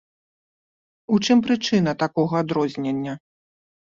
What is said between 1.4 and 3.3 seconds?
прычына такога адрознення?